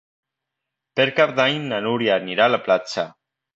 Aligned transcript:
Per 1.01 1.05
Cap 1.19 1.35
d'Any 1.41 1.61
na 1.67 1.83
Núria 1.89 2.17
anirà 2.25 2.51
a 2.51 2.55
la 2.57 2.63
platja. 2.67 3.09